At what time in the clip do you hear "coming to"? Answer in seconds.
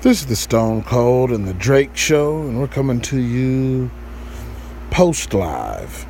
2.68-3.18